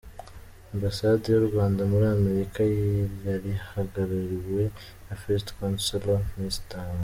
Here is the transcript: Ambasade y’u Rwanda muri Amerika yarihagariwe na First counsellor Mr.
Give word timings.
Ambasade 0.73 1.25
y’u 1.29 1.45
Rwanda 1.49 1.81
muri 1.91 2.05
Amerika 2.17 2.59
yarihagariwe 3.27 4.63
na 5.05 5.15
First 5.21 5.47
counsellor 5.57 6.21
Mr. 6.39 6.79